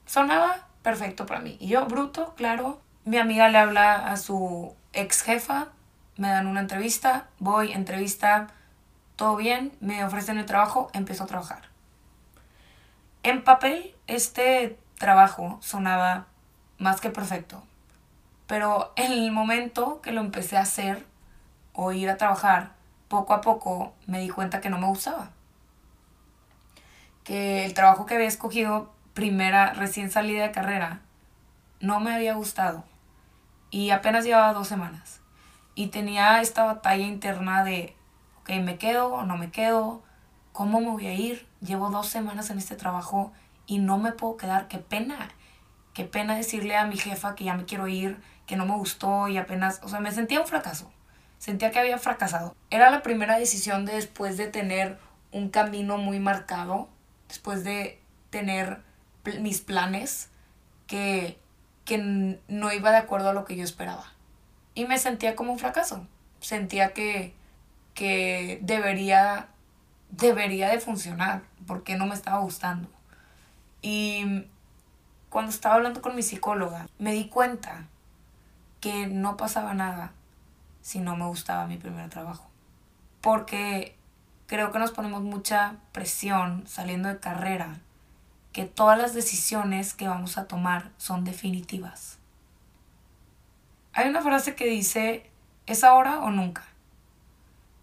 Sonaba 0.06 0.68
perfecto 0.84 1.26
para 1.26 1.40
mí. 1.40 1.58
Y 1.60 1.68
yo, 1.68 1.86
bruto, 1.88 2.36
claro, 2.36 2.80
mi 3.06 3.18
amiga 3.18 3.50
le 3.50 3.58
habla 3.58 4.08
a 4.08 4.18
su 4.18 4.76
ex 4.94 5.24
jefa, 5.24 5.70
me 6.18 6.30
dan 6.30 6.48
una 6.48 6.62
entrevista, 6.62 7.28
voy, 7.40 7.72
entrevista, 7.74 8.48
todo 9.16 9.36
bien, 9.36 9.72
me 9.80 10.04
ofrecen 10.04 10.38
el 10.38 10.46
trabajo, 10.46 10.90
empiezo 10.94 11.24
a 11.24 11.28
trabajar. 11.28 11.64
En 13.24 13.44
papel, 13.44 13.96
este 14.08 14.78
trabajo 14.98 15.58
sonaba 15.62 16.28
más 16.78 17.02
que 17.02 17.10
perfecto, 17.10 17.64
pero 18.48 18.94
en 18.96 19.12
el 19.12 19.32
momento 19.32 20.02
que 20.02 20.12
lo 20.12 20.22
empecé 20.22 20.58
a 20.58 20.62
hacer 20.62 21.06
o 21.74 21.92
ir 21.92 22.10
a 22.10 22.18
trabajar, 22.18 22.72
poco 23.08 23.34
a 23.34 23.42
poco 23.42 23.94
me 24.08 24.20
di 24.20 24.30
cuenta 24.30 24.62
que 24.62 24.70
no 24.70 24.78
me 24.78 24.88
gustaba. 24.88 25.32
Que 27.24 27.66
el 27.66 27.74
trabajo 27.74 28.06
que 28.06 28.16
había 28.16 28.28
escogido, 28.28 28.94
primera, 29.14 29.74
recién 29.74 30.12
salida 30.12 30.44
de 30.44 30.52
carrera, 30.52 31.02
no 31.80 32.00
me 32.00 32.14
había 32.14 32.36
gustado. 32.36 32.84
Y 33.72 33.90
apenas 33.90 34.26
llevaba 34.26 34.54
dos 34.54 34.68
semanas. 34.68 35.22
Y 35.75 35.88
tenía 35.88 36.41
esta 36.41 36.63
batalla 36.63 37.05
interna 37.05 37.63
de 37.63 37.96
ok, 38.46 38.50
me 38.62 38.77
quedo 38.77 39.08
o 39.08 39.24
no 39.24 39.38
me 39.38 39.50
quedo, 39.50 40.03
¿cómo 40.53 40.79
me 40.79 40.89
voy 40.89 41.08
a 41.08 41.13
ir? 41.13 41.48
Llevo 41.62 41.89
dos 41.89 42.08
semanas 42.08 42.50
en 42.51 42.60
este 42.60 42.75
trabajo 42.75 43.34
y 43.65 43.79
no 43.79 43.98
me 43.98 44.12
puedo 44.12 44.38
quedar, 44.38 44.67
qué 44.67 44.77
pena, 44.77 45.29
qué 45.94 46.05
pena 46.05 46.36
decirle 46.36 46.77
a 46.77 46.86
mi 46.86 46.96
jefa 46.96 47.34
que 47.34 47.46
ya 47.46 47.55
me 47.55 47.65
quiero 47.65 47.88
ir, 47.88 48.22
que 48.46 48.55
no 48.55 48.67
me 48.67 48.75
gustó 48.75 49.27
y 49.27 49.38
apenas, 49.38 49.82
o 49.84 49.89
sea, 49.89 50.00
me 50.00 50.12
sentía 50.12 50.39
un 50.39 50.48
fracaso, 50.48 50.91
sentía 51.39 51.72
que 51.72 51.79
había 51.79 51.98
fracasado. 51.98 52.55
Era 52.70 52.91
la 52.91 53.01
primera 53.01 53.39
decisión 53.39 53.86
después 53.86 54.38
de 54.38 54.48
tener 54.48 55.00
un 55.32 55.50
camino 55.50 55.98
muy 55.98 56.20
marcado, 56.20 56.88
después 57.27 57.63
de 57.63 58.00
tener 58.29 58.82
mis 59.39 59.62
planes, 59.62 60.29
que, 60.86 61.39
que 61.84 61.98
no 62.48 62.72
iba 62.72 62.91
de 62.91 62.98
acuerdo 62.98 63.29
a 63.29 63.34
lo 63.34 63.44
que 63.44 63.55
yo 63.55 63.63
esperaba. 63.63 64.13
Y 64.75 64.86
me 64.86 65.00
sentía 65.00 65.36
como 65.36 65.53
un 65.53 65.60
fracaso, 65.60 66.05
sentía 66.39 66.94
que 66.94 67.34
que 67.96 68.60
debería, 68.62 69.48
debería 70.12 70.70
de 70.70 70.79
funcionar, 70.79 71.41
porque 71.65 71.96
no 71.96 72.05
me 72.05 72.13
estaba 72.13 72.39
gustando. 72.39 72.88
Y 73.82 74.46
cuando 75.29 75.50
estaba 75.50 75.75
hablando 75.75 76.01
con 76.01 76.15
mi 76.15 76.22
psicóloga, 76.22 76.88
me 77.00 77.13
di 77.13 77.29
cuenta 77.29 77.88
que 78.82 79.08
no 79.08 79.38
pasaba 79.38 79.74
nada 79.74 80.12
si 80.82 81.00
no 81.00 81.15
me 81.15 81.25
gustaba 81.25 81.65
mi 81.65 81.77
primer 81.77 82.10
trabajo. 82.10 82.48
Porque 83.22 83.96
creo 84.46 84.72
que 84.72 84.79
nos 84.79 84.91
ponemos 84.91 85.24
mucha 85.24 85.77
presión 85.91 86.67
saliendo 86.67 87.10
de 87.10 87.20
carrera, 87.20 87.79
que 88.51 88.65
todas 88.65 88.98
las 88.98 89.13
decisiones 89.13 89.94
que 89.94 90.08
vamos 90.08 90.38
a 90.38 90.48
tomar 90.48 90.91
son 90.98 91.24
definitivas. 91.24 92.15
Hay 93.98 94.10
una 94.10 94.22
frase 94.22 94.56
que 94.56 94.66
dice, 94.68 95.25
¿es 95.68 95.86
ahora 95.86 96.20
o 96.20 96.30
nunca? 96.30 96.66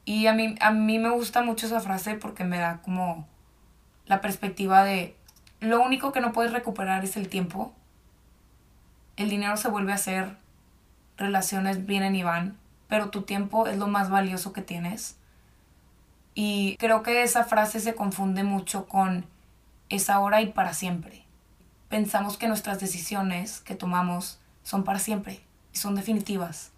Y 0.05 0.27
a 0.27 0.35
mí, 0.35 0.57
a 0.61 0.71
mí 0.71 0.99
me 0.99 1.09
gusta 1.09 1.41
mucho 1.41 1.65
esa 1.65 1.81
frase 1.81 2.17
porque 2.17 2.45
me 2.45 2.59
da 2.59 2.83
como 2.83 3.27
la 4.05 4.21
perspectiva 4.21 4.85
de 4.85 5.17
lo 5.61 5.81
único 5.81 6.13
que 6.13 6.21
no 6.21 6.33
puedes 6.33 6.53
recuperar 6.53 7.03
es 7.03 7.17
el 7.17 7.31
tiempo. 7.31 7.73
El 9.17 9.31
dinero 9.31 9.57
se 9.57 9.71
vuelve 9.71 9.93
a 9.93 9.95
hacer, 9.95 10.37
relaciones 11.17 11.87
vienen 11.87 12.15
y 12.15 12.23
van, 12.23 12.59
pero 12.89 13.09
tu 13.09 13.23
tiempo 13.23 13.67
es 13.67 13.79
lo 13.79 13.87
más 13.87 14.11
valioso 14.11 14.53
que 14.53 14.61
tienes. 14.61 15.17
Y 16.35 16.77
creo 16.77 17.03
que 17.03 17.23
esa 17.23 17.45
frase 17.45 17.81
se 17.81 17.95
confunde 17.95 18.43
mucho 18.43 18.87
con 18.87 19.25
es 19.89 20.11
ahora 20.11 20.43
y 20.43 20.53
para 20.53 20.75
siempre. 20.75 21.25
Pensamos 21.89 22.37
que 22.37 22.49
nuestras 22.49 22.81
decisiones 22.81 23.63
que 23.63 23.75
tomamos 23.75 24.41
son 24.63 24.85
para 24.85 24.99
siempre 24.99 25.41
son 25.73 25.95
definitivas. 25.95 26.73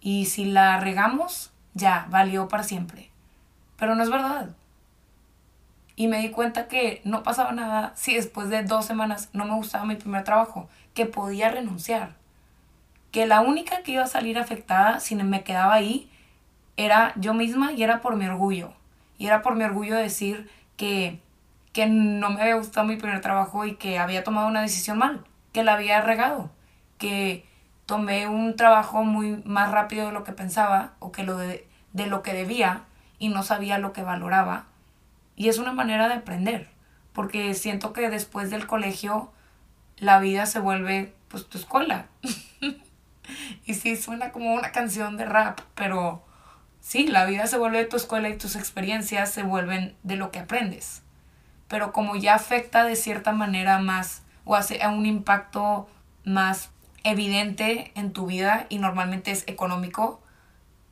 Y 0.00 0.26
si 0.26 0.44
la 0.44 0.78
regamos, 0.80 1.52
ya, 1.74 2.06
valió 2.10 2.48
para 2.48 2.64
siempre. 2.64 3.10
Pero 3.76 3.94
no 3.94 4.02
es 4.02 4.10
verdad. 4.10 4.50
Y 5.94 6.08
me 6.08 6.18
di 6.18 6.30
cuenta 6.30 6.68
que 6.68 7.00
no 7.04 7.22
pasaba 7.22 7.52
nada 7.52 7.92
si 7.94 8.14
después 8.14 8.48
de 8.48 8.64
dos 8.64 8.86
semanas 8.86 9.28
no 9.32 9.44
me 9.44 9.54
gustaba 9.54 9.84
mi 9.84 9.96
primer 9.96 10.24
trabajo, 10.24 10.68
que 10.94 11.06
podía 11.06 11.50
renunciar. 11.50 12.14
Que 13.10 13.26
la 13.26 13.40
única 13.40 13.82
que 13.82 13.92
iba 13.92 14.04
a 14.04 14.08
salir 14.08 14.38
afectada 14.38 15.00
si 15.00 15.14
me 15.14 15.44
quedaba 15.44 15.74
ahí 15.74 16.10
era 16.76 17.12
yo 17.16 17.34
misma 17.34 17.72
y 17.72 17.82
era 17.82 18.00
por 18.00 18.16
mi 18.16 18.26
orgullo. 18.26 18.72
Y 19.18 19.26
era 19.26 19.42
por 19.42 19.54
mi 19.54 19.64
orgullo 19.64 19.94
decir 19.94 20.50
que, 20.76 21.20
que 21.72 21.86
no 21.86 22.30
me 22.30 22.40
había 22.40 22.56
gustado 22.56 22.86
mi 22.86 22.96
primer 22.96 23.20
trabajo 23.20 23.64
y 23.66 23.76
que 23.76 23.98
había 23.98 24.24
tomado 24.24 24.48
una 24.48 24.62
decisión 24.62 24.98
mal, 24.98 25.24
que 25.52 25.62
la 25.62 25.74
había 25.74 26.00
regado, 26.00 26.50
que 26.98 27.46
tomé 27.86 28.28
un 28.28 28.56
trabajo 28.56 29.04
muy 29.04 29.42
más 29.44 29.70
rápido 29.70 30.06
de 30.06 30.12
lo 30.12 30.24
que 30.24 30.32
pensaba 30.32 30.92
o 30.98 31.12
que 31.12 31.24
lo 31.24 31.36
de, 31.36 31.66
de 31.92 32.06
lo 32.06 32.22
que 32.22 32.32
debía 32.32 32.84
y 33.18 33.28
no 33.28 33.42
sabía 33.42 33.78
lo 33.78 33.92
que 33.92 34.02
valoraba. 34.02 34.66
Y 35.36 35.48
es 35.48 35.58
una 35.58 35.72
manera 35.72 36.08
de 36.08 36.14
aprender, 36.14 36.68
porque 37.12 37.54
siento 37.54 37.92
que 37.92 38.10
después 38.10 38.50
del 38.50 38.66
colegio 38.66 39.32
la 39.96 40.18
vida 40.18 40.46
se 40.46 40.58
vuelve 40.58 41.14
pues 41.28 41.48
tu 41.48 41.58
escuela. 41.58 42.06
y 43.64 43.74
sí, 43.74 43.96
suena 43.96 44.32
como 44.32 44.52
una 44.54 44.72
canción 44.72 45.16
de 45.16 45.24
rap, 45.24 45.60
pero 45.74 46.24
sí, 46.80 47.06
la 47.06 47.24
vida 47.24 47.46
se 47.46 47.58
vuelve 47.58 47.84
tu 47.84 47.96
escuela 47.96 48.28
y 48.28 48.36
tus 48.36 48.56
experiencias 48.56 49.30
se 49.30 49.42
vuelven 49.42 49.96
de 50.02 50.16
lo 50.16 50.30
que 50.30 50.40
aprendes. 50.40 51.02
Pero 51.68 51.92
como 51.92 52.16
ya 52.16 52.34
afecta 52.34 52.84
de 52.84 52.96
cierta 52.96 53.32
manera 53.32 53.78
más 53.78 54.22
o 54.44 54.56
hace 54.56 54.86
un 54.86 55.06
impacto 55.06 55.88
más 56.24 56.70
evidente 57.04 57.92
en 57.94 58.12
tu 58.12 58.26
vida 58.26 58.66
y 58.68 58.78
normalmente 58.78 59.30
es 59.30 59.44
económico, 59.46 60.20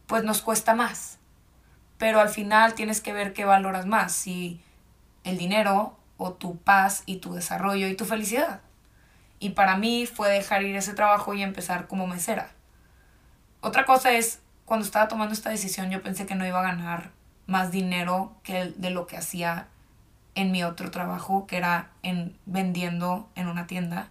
pues 0.06 0.24
nos 0.24 0.42
cuesta 0.42 0.74
más. 0.74 1.18
Pero 1.98 2.20
al 2.20 2.28
final 2.28 2.74
tienes 2.74 3.00
que 3.00 3.12
ver 3.12 3.32
qué 3.32 3.44
valoras 3.44 3.86
más, 3.86 4.12
si 4.12 4.60
el 5.24 5.38
dinero 5.38 5.96
o 6.16 6.32
tu 6.32 6.56
paz 6.56 7.02
y 7.06 7.16
tu 7.16 7.34
desarrollo 7.34 7.88
y 7.88 7.94
tu 7.94 8.04
felicidad. 8.04 8.60
Y 9.38 9.50
para 9.50 9.76
mí 9.76 10.06
fue 10.06 10.30
dejar 10.30 10.62
ir 10.62 10.76
ese 10.76 10.94
trabajo 10.94 11.34
y 11.34 11.42
empezar 11.42 11.86
como 11.86 12.06
mesera. 12.06 12.50
Otra 13.60 13.84
cosa 13.84 14.12
es, 14.12 14.40
cuando 14.64 14.84
estaba 14.84 15.08
tomando 15.08 15.32
esta 15.32 15.50
decisión 15.50 15.90
yo 15.90 16.02
pensé 16.02 16.26
que 16.26 16.34
no 16.34 16.46
iba 16.46 16.60
a 16.60 16.74
ganar 16.74 17.10
más 17.46 17.72
dinero 17.72 18.36
que 18.42 18.72
de 18.76 18.90
lo 18.90 19.06
que 19.06 19.16
hacía 19.16 19.68
en 20.34 20.52
mi 20.52 20.62
otro 20.62 20.90
trabajo, 20.90 21.46
que 21.46 21.56
era 21.56 21.90
en 22.02 22.36
vendiendo 22.46 23.28
en 23.34 23.48
una 23.48 23.66
tienda. 23.66 24.10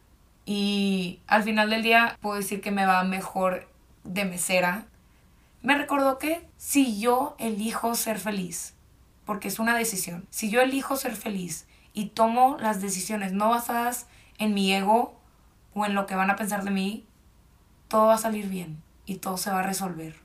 Y 0.52 1.20
al 1.28 1.44
final 1.44 1.70
del 1.70 1.84
día 1.84 2.18
puedo 2.22 2.38
decir 2.38 2.60
que 2.60 2.72
me 2.72 2.88
va 2.88 3.04
mejor 3.04 3.68
de 4.04 4.26
mesera. 4.26 4.88
Me 5.62 5.78
recordó 5.78 6.18
que 6.18 6.44
si 6.58 7.00
yo 7.00 7.36
elijo 7.38 7.94
ser 7.94 8.18
feliz, 8.18 8.74
porque 9.26 9.48
es 9.48 9.60
una 9.60 9.78
decisión, 9.78 10.26
si 10.32 10.50
yo 10.50 10.62
elijo 10.62 10.96
ser 10.96 11.16
feliz 11.16 11.68
y 11.94 12.08
tomo 12.08 12.58
las 12.60 12.82
decisiones 12.82 13.32
no 13.32 13.50
basadas 13.50 14.08
en 14.40 14.56
mi 14.56 14.74
ego 14.74 15.14
o 15.76 15.86
en 15.86 15.94
lo 15.94 16.08
que 16.08 16.16
van 16.16 16.32
a 16.32 16.36
pensar 16.36 16.64
de 16.64 16.72
mí, 16.72 17.06
todo 17.88 18.08
va 18.08 18.16
a 18.16 18.18
salir 18.18 18.50
bien 18.50 18.82
y 19.06 19.18
todo 19.18 19.38
se 19.38 19.52
va 19.52 19.60
a 19.60 19.68
resolver. 19.68 20.16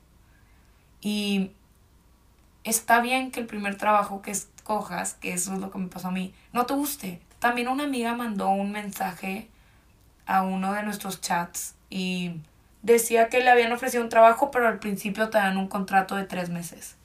Y 1.01 1.51
está 2.63 2.99
bien 2.99 3.29
que 3.29 3.41
el 3.41 3.45
primer 3.45 3.77
trabajo 3.77 4.23
que 4.23 4.31
escojas, 4.31 5.13
que 5.13 5.33
eso 5.33 5.53
es 5.53 5.59
lo 5.59 5.69
que 5.69 5.77
me 5.77 5.87
pasó 5.87 6.07
a 6.07 6.11
mí, 6.11 6.33
no 6.51 6.65
te 6.65 6.73
guste. 6.73 7.21
También 7.37 7.67
una 7.67 7.83
amiga 7.83 8.15
mandó 8.15 8.49
un 8.49 8.71
mensaje 8.71 9.51
a 10.25 10.43
uno 10.43 10.73
de 10.73 10.83
nuestros 10.83 11.21
chats 11.21 11.75
y 11.89 12.41
decía 12.81 13.29
que 13.29 13.41
le 13.41 13.49
habían 13.49 13.71
ofrecido 13.71 14.03
un 14.03 14.09
trabajo, 14.09 14.51
pero 14.51 14.67
al 14.67 14.79
principio 14.79 15.29
te 15.29 15.37
dan 15.37 15.57
un 15.57 15.67
contrato 15.67 16.15
de 16.15 16.25
tres 16.25 16.49
meses. 16.49 16.95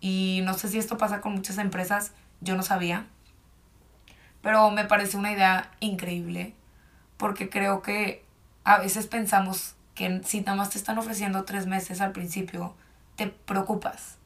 Y 0.00 0.40
no 0.44 0.54
sé 0.54 0.68
si 0.68 0.78
esto 0.78 0.98
pasa 0.98 1.20
con 1.20 1.32
muchas 1.32 1.58
empresas, 1.58 2.12
yo 2.40 2.56
no 2.56 2.62
sabía. 2.62 3.06
Pero 4.42 4.70
me 4.70 4.84
parece 4.84 5.16
una 5.16 5.32
idea 5.32 5.70
increíble, 5.80 6.54
porque 7.16 7.48
creo 7.48 7.80
que 7.80 8.24
a 8.64 8.78
veces 8.78 9.06
pensamos 9.06 9.76
que 9.94 10.20
si 10.24 10.40
nada 10.40 10.56
más 10.56 10.70
te 10.70 10.78
están 10.78 10.98
ofreciendo 10.98 11.44
tres 11.44 11.66
meses 11.66 12.00
al 12.00 12.12
principio, 12.12 12.74
te 13.16 13.28
preocupas. 13.28 14.18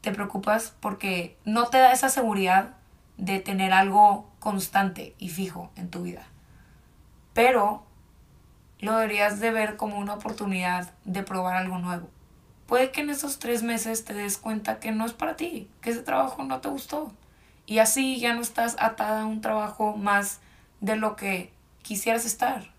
Te 0.00 0.12
preocupas 0.12 0.74
porque 0.80 1.36
no 1.44 1.66
te 1.66 1.78
da 1.78 1.92
esa 1.92 2.08
seguridad 2.08 2.74
de 3.16 3.38
tener 3.38 3.72
algo 3.72 4.28
constante 4.40 5.14
y 5.18 5.28
fijo 5.28 5.70
en 5.76 5.90
tu 5.90 6.02
vida. 6.02 6.26
Pero 7.34 7.84
lo 8.78 8.96
deberías 8.96 9.40
de 9.40 9.50
ver 9.50 9.76
como 9.76 9.98
una 9.98 10.14
oportunidad 10.14 10.92
de 11.04 11.22
probar 11.22 11.56
algo 11.56 11.78
nuevo. 11.78 12.08
Puede 12.66 12.92
que 12.92 13.02
en 13.02 13.10
esos 13.10 13.38
tres 13.38 13.62
meses 13.62 14.04
te 14.04 14.14
des 14.14 14.38
cuenta 14.38 14.80
que 14.80 14.92
no 14.92 15.04
es 15.04 15.12
para 15.12 15.36
ti, 15.36 15.68
que 15.80 15.90
ese 15.90 16.02
trabajo 16.02 16.42
no 16.44 16.60
te 16.60 16.68
gustó. 16.68 17.12
Y 17.66 17.78
así 17.78 18.18
ya 18.20 18.34
no 18.34 18.40
estás 18.40 18.76
atada 18.78 19.22
a 19.22 19.26
un 19.26 19.40
trabajo 19.40 19.96
más 19.96 20.40
de 20.80 20.96
lo 20.96 21.16
que 21.16 21.52
quisieras 21.82 22.24
estar. 22.24 22.72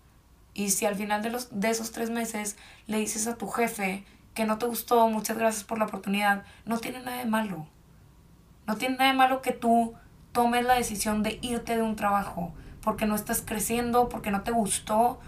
Y 0.54 0.70
si 0.70 0.86
al 0.86 0.96
final 0.96 1.22
de, 1.22 1.30
los, 1.30 1.48
de 1.60 1.70
esos 1.70 1.92
tres 1.92 2.10
meses 2.10 2.56
le 2.86 2.98
dices 2.98 3.26
a 3.26 3.36
tu 3.36 3.48
jefe 3.48 4.04
que 4.34 4.44
no 4.44 4.58
te 4.58 4.66
gustó, 4.66 5.08
muchas 5.08 5.36
gracias 5.36 5.64
por 5.64 5.78
la 5.78 5.84
oportunidad, 5.84 6.44
no 6.64 6.78
tiene 6.78 7.00
nada 7.00 7.18
de 7.18 7.26
malo. 7.26 7.66
No 8.66 8.76
tiene 8.76 8.96
nada 8.96 9.10
de 9.10 9.18
malo 9.18 9.42
que 9.42 9.52
tú 9.52 9.94
tomes 10.32 10.64
la 10.64 10.74
decisión 10.74 11.22
de 11.22 11.38
irte 11.42 11.76
de 11.76 11.82
un 11.82 11.96
trabajo 11.96 12.52
porque 12.86 13.04
no 13.04 13.16
estás 13.16 13.42
creciendo, 13.44 14.08
porque 14.08 14.30
no 14.30 14.42
te 14.42 14.52
gustó. 14.52 15.18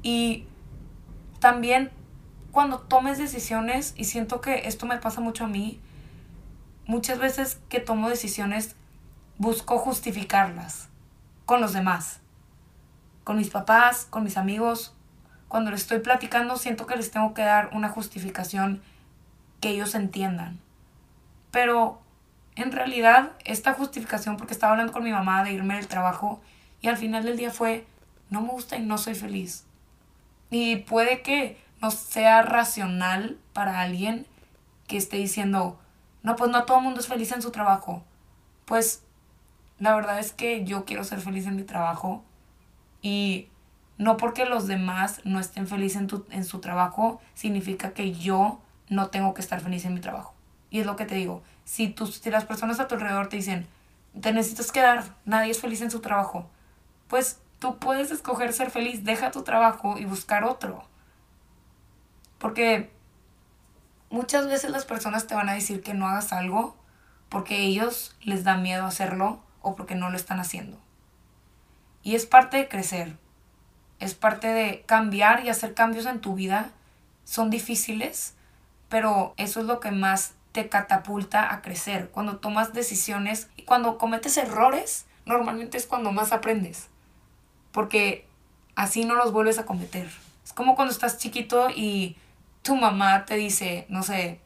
Y 0.00 0.46
también 1.40 1.90
cuando 2.52 2.78
tomes 2.78 3.18
decisiones, 3.18 3.94
y 3.96 4.04
siento 4.04 4.40
que 4.40 4.68
esto 4.68 4.86
me 4.86 4.96
pasa 4.96 5.20
mucho 5.20 5.46
a 5.46 5.48
mí, 5.48 5.80
muchas 6.86 7.18
veces 7.18 7.58
que 7.68 7.80
tomo 7.80 8.08
decisiones 8.08 8.76
busco 9.38 9.76
justificarlas 9.76 10.88
con 11.46 11.60
los 11.60 11.72
demás, 11.72 12.20
con 13.24 13.38
mis 13.38 13.50
papás, 13.50 14.06
con 14.08 14.22
mis 14.22 14.36
amigos, 14.36 14.94
cuando 15.48 15.72
les 15.72 15.80
estoy 15.80 15.98
platicando 15.98 16.58
siento 16.58 16.86
que 16.86 16.94
les 16.94 17.10
tengo 17.10 17.34
que 17.34 17.42
dar 17.42 17.70
una 17.72 17.88
justificación 17.88 18.82
que 19.60 19.70
ellos 19.70 19.96
entiendan. 19.96 20.60
Pero 21.50 22.00
en 22.54 22.70
realidad 22.70 23.32
esta 23.44 23.72
justificación, 23.72 24.36
porque 24.36 24.52
estaba 24.52 24.74
hablando 24.74 24.92
con 24.92 25.02
mi 25.02 25.10
mamá 25.10 25.42
de 25.42 25.50
irme 25.50 25.74
del 25.74 25.88
trabajo 25.88 26.40
y 26.80 26.88
al 26.88 26.96
final 26.96 27.24
del 27.24 27.36
día 27.36 27.50
fue, 27.50 27.86
no 28.30 28.40
me 28.40 28.48
gusta 28.48 28.76
y 28.76 28.82
no 28.82 28.98
soy 28.98 29.14
feliz. 29.14 29.64
Y 30.50 30.76
puede 30.76 31.22
que 31.22 31.60
no 31.80 31.90
sea 31.90 32.42
racional 32.42 33.38
para 33.52 33.80
alguien 33.80 34.26
que 34.86 34.96
esté 34.96 35.16
diciendo, 35.16 35.78
no, 36.22 36.36
pues 36.36 36.50
no 36.50 36.64
todo 36.64 36.78
el 36.78 36.84
mundo 36.84 37.00
es 37.00 37.06
feliz 37.06 37.32
en 37.32 37.42
su 37.42 37.50
trabajo. 37.50 38.04
Pues 38.64 39.02
la 39.78 39.94
verdad 39.94 40.18
es 40.18 40.32
que 40.32 40.64
yo 40.64 40.84
quiero 40.84 41.04
ser 41.04 41.20
feliz 41.20 41.46
en 41.46 41.56
mi 41.56 41.62
trabajo 41.62 42.22
y 43.02 43.48
no 43.98 44.16
porque 44.16 44.44
los 44.44 44.66
demás 44.66 45.20
no 45.24 45.40
estén 45.40 45.66
felices 45.66 46.02
en, 46.02 46.08
en 46.30 46.44
su 46.44 46.60
trabajo, 46.60 47.20
significa 47.34 47.92
que 47.92 48.12
yo 48.12 48.60
no 48.88 49.08
tengo 49.08 49.34
que 49.34 49.40
estar 49.40 49.60
feliz 49.60 49.84
en 49.84 49.94
mi 49.94 50.00
trabajo. 50.00 50.34
Y 50.70 50.80
es 50.80 50.86
lo 50.86 50.96
que 50.96 51.06
te 51.06 51.14
digo, 51.14 51.42
si, 51.64 51.88
tú, 51.88 52.06
si 52.06 52.30
las 52.30 52.44
personas 52.44 52.80
a 52.80 52.88
tu 52.88 52.94
alrededor 52.94 53.28
te 53.28 53.36
dicen, 53.36 53.66
te 54.20 54.32
necesitas 54.32 54.72
quedar, 54.72 55.16
nadie 55.24 55.50
es 55.50 55.60
feliz 55.60 55.80
en 55.82 55.90
su 55.90 56.00
trabajo, 56.00 56.48
pues 57.10 57.38
tú 57.58 57.78
puedes 57.78 58.10
escoger 58.10 58.54
ser 58.54 58.70
feliz, 58.70 59.04
deja 59.04 59.30
tu 59.30 59.42
trabajo 59.42 59.98
y 59.98 60.06
buscar 60.06 60.44
otro. 60.44 60.84
Porque 62.38 62.90
muchas 64.08 64.46
veces 64.46 64.70
las 64.70 64.86
personas 64.86 65.26
te 65.26 65.34
van 65.34 65.50
a 65.50 65.54
decir 65.54 65.82
que 65.82 65.92
no 65.92 66.08
hagas 66.08 66.32
algo 66.32 66.74
porque 67.28 67.58
ellos 67.58 68.16
les 68.22 68.44
da 68.44 68.56
miedo 68.56 68.86
hacerlo 68.86 69.40
o 69.60 69.76
porque 69.76 69.94
no 69.94 70.08
lo 70.08 70.16
están 70.16 70.40
haciendo. 70.40 70.78
Y 72.02 72.14
es 72.14 72.24
parte 72.24 72.56
de 72.56 72.68
crecer 72.68 73.18
es 74.00 74.14
parte 74.14 74.48
de 74.48 74.82
cambiar 74.86 75.44
y 75.44 75.50
hacer 75.50 75.74
cambios 75.74 76.06
en 76.06 76.20
tu 76.20 76.34
vida. 76.34 76.70
Son 77.24 77.50
difíciles, 77.50 78.34
pero 78.88 79.34
eso 79.36 79.60
es 79.60 79.66
lo 79.66 79.78
que 79.78 79.92
más 79.92 80.32
te 80.52 80.68
catapulta 80.68 81.52
a 81.52 81.62
crecer. 81.62 82.08
Cuando 82.08 82.38
tomas 82.38 82.72
decisiones 82.72 83.48
y 83.56 83.62
cuando 83.62 83.98
cometes 83.98 84.38
errores, 84.38 85.06
normalmente 85.26 85.76
es 85.76 85.86
cuando 85.86 86.12
más 86.12 86.32
aprendes. 86.32 86.88
Porque 87.72 88.26
así 88.74 89.04
no 89.04 89.14
los 89.14 89.32
vuelves 89.32 89.58
a 89.58 89.66
cometer. 89.66 90.08
Es 90.44 90.52
como 90.52 90.74
cuando 90.74 90.92
estás 90.92 91.18
chiquito 91.18 91.68
y 91.70 92.16
tu 92.62 92.76
mamá 92.76 93.24
te 93.24 93.36
dice, 93.36 93.86
no 93.88 94.02
sé, 94.02 94.40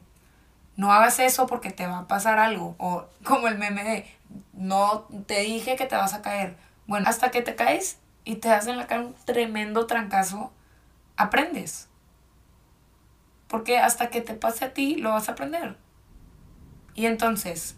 no 0.77 0.91
hagas 0.91 1.19
eso 1.19 1.47
porque 1.47 1.71
te 1.71 1.87
va 1.87 1.99
a 1.99 2.07
pasar 2.07 2.39
algo. 2.39 2.75
O 2.77 3.05
como 3.23 3.47
el 3.47 3.57
meme 3.57 3.83
de, 3.83 4.05
no 4.53 5.07
te 5.25 5.41
dije 5.41 5.75
que 5.75 5.85
te 5.85 5.95
vas 5.95 6.13
a 6.13 6.21
caer. 6.21 6.57
Bueno, 6.87 7.07
hasta 7.09 7.31
que 7.31 7.41
te 7.41 7.55
caes 7.55 7.97
y 8.23 8.35
te 8.35 8.51
hacen 8.51 8.77
la 8.77 8.87
cara 8.87 9.01
un 9.01 9.15
tremendo 9.25 9.87
trancazo, 9.87 10.51
aprendes. 11.17 11.87
Porque 13.47 13.77
hasta 13.77 14.09
que 14.09 14.21
te 14.21 14.33
pase 14.33 14.65
a 14.65 14.73
ti, 14.73 14.95
lo 14.95 15.11
vas 15.11 15.29
a 15.29 15.33
aprender. 15.33 15.77
Y 16.93 17.05
entonces, 17.05 17.75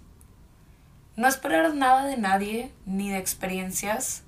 no 1.15 1.27
esperar 1.27 1.73
nada 1.73 2.05
de 2.05 2.17
nadie 2.17 2.71
ni 2.85 3.09
de 3.09 3.17
experiencias 3.17 4.23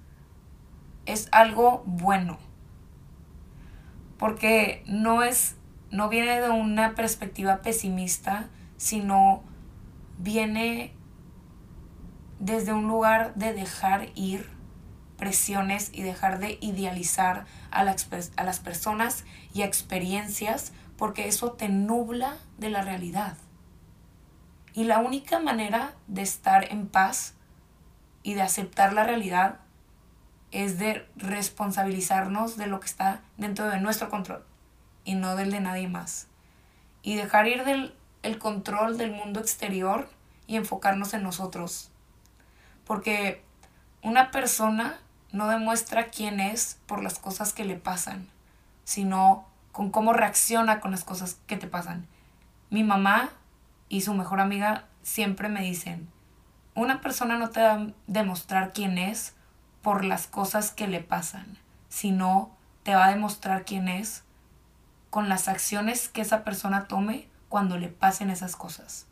es 1.14 1.30
algo 1.32 1.84
bueno. 1.86 2.38
Porque 4.18 4.84
no 4.86 5.24
es 5.24 5.56
no 5.92 6.10
viene 6.10 6.40
de 6.40 6.50
una 6.50 6.94
perspectiva 6.94 7.62
pesimista, 7.62 8.50
sino 8.78 9.44
viene 10.18 10.94
desde 12.40 12.74
un 12.74 12.88
lugar 12.88 13.34
de 13.36 13.54
dejar 13.54 14.10
ir 14.16 14.50
presiones 15.18 15.90
y 15.94 16.04
dejar 16.04 16.40
de 16.40 16.58
idealizar 16.62 17.46
a, 17.72 17.82
a 17.82 18.44
las 18.44 18.60
personas 18.60 19.26
y 19.54 19.64
experiencias 19.64 20.72
porque 20.98 21.28
eso 21.28 21.54
te 21.54 21.70
nubla 21.70 22.38
de 22.58 22.70
la 22.70 22.82
realidad. 22.82 23.36
Y 24.74 24.86
la 24.86 25.00
única 25.00 25.40
manera 25.40 25.94
de 26.08 26.22
estar 26.22 26.72
en 26.72 26.88
paz 26.88 27.34
y 28.24 28.36
de 28.36 28.42
aceptar 28.44 28.94
la 28.94 29.04
realidad 29.04 29.60
es 30.52 30.80
de 30.80 31.08
responsabilizarnos 31.16 32.58
de 32.58 32.68
lo 32.68 32.80
que 32.80 32.88
está 32.88 33.22
dentro 33.38 33.68
de 33.68 33.80
nuestro 33.80 34.10
control 34.10 34.44
y 35.04 35.16
no 35.16 35.36
del 35.36 35.52
de 35.52 35.60
nadie 35.60 35.88
más. 35.88 36.28
Y 37.02 37.16
dejar 37.16 37.48
ir 37.48 37.64
del 37.64 37.94
el 38.24 38.38
control 38.38 38.98
del 38.98 39.12
mundo 39.12 39.40
exterior 39.40 40.10
y 40.48 40.58
enfocarnos 40.58 41.14
en 41.14 41.24
nosotros. 41.24 41.90
Porque 42.86 43.44
una 44.02 44.32
persona 44.32 45.00
no 45.32 45.48
demuestra 45.48 46.08
quién 46.08 46.40
es 46.40 46.80
por 46.86 47.04
las 47.04 47.20
cosas 47.20 47.54
que 47.54 47.66
le 47.66 47.76
pasan, 47.76 48.28
sino 48.84 49.46
con 49.72 49.92
cómo 49.92 50.14
reacciona 50.14 50.80
con 50.80 50.92
las 50.92 51.04
cosas 51.04 51.38
que 51.48 51.58
te 51.58 51.68
pasan. 51.68 52.08
Mi 52.70 52.84
mamá 52.84 53.30
y 53.88 54.02
su 54.02 54.14
mejor 54.14 54.40
amiga 54.42 54.86
siempre 55.04 55.50
me 55.50 55.62
dicen, 55.62 56.10
una 56.76 57.02
persona 57.02 57.38
no 57.38 57.50
te 57.50 57.62
va 57.62 57.74
a 57.74 57.88
demostrar 58.08 58.74
quién 58.74 58.98
es 58.98 59.34
por 59.82 60.04
las 60.04 60.28
cosas 60.28 60.72
que 60.72 60.88
le 60.88 61.00
pasan, 61.02 61.58
sino 61.90 62.52
te 62.84 62.96
va 62.96 63.06
a 63.06 63.12
demostrar 63.12 63.66
quién 63.66 63.88
es 63.88 64.24
con 65.10 65.30
las 65.30 65.48
acciones 65.48 66.10
que 66.10 66.22
esa 66.22 66.44
persona 66.44 66.88
tome 66.88 67.28
cuando 67.50 67.78
le 67.78 67.88
pasen 67.88 68.30
esas 68.30 68.56
cosas. 68.56 69.06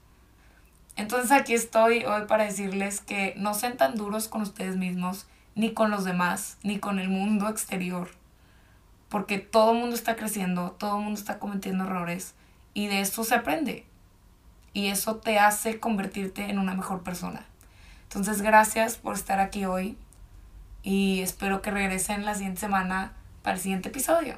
Entonces 0.96 1.32
aquí 1.32 1.54
estoy 1.54 2.06
hoy 2.06 2.26
para 2.26 2.46
decirles 2.46 3.02
que 3.02 3.34
no 3.38 3.54
sean 3.54 3.78
tan 3.78 3.96
duros 3.96 4.28
con 4.28 4.42
ustedes 4.42 4.78
mismos, 4.78 5.28
ni 5.56 5.74
con 5.74 5.92
los 5.92 6.04
demás, 6.04 6.58
ni 6.64 6.80
con 6.80 7.00
el 7.00 7.10
mundo 7.10 7.48
exterior. 7.50 8.10
Porque 9.10 9.38
todo 9.38 9.74
el 9.74 9.80
mundo 9.80 9.96
está 9.96 10.16
creciendo, 10.16 10.72
todo 10.72 10.98
el 10.98 11.04
mundo 11.04 11.20
está 11.20 11.40
cometiendo 11.40 11.86
errores 11.86 12.34
y 12.74 12.88
de 12.88 13.02
esto 13.02 13.24
se 13.24 13.36
aprende. 13.36 13.86
Y 14.74 14.88
eso 14.88 15.18
te 15.18 15.40
hace 15.40 15.80
convertirte 15.80 16.50
en 16.50 16.60
una 16.60 16.76
mejor 16.76 17.02
persona. 17.04 17.46
Entonces, 18.04 18.42
gracias 18.42 18.98
por 18.98 19.16
estar 19.16 19.40
aquí 19.40 19.66
hoy 19.66 19.98
y 20.88 21.19
espero 21.19 21.62
que 21.62 21.69
regresen 21.69 22.23
la 22.23 22.34
siguiente 22.34 22.62
semana 22.62 23.12
para 23.43 23.58
el 23.58 23.62
siguiente 23.62 23.89
episodio. 23.89 24.38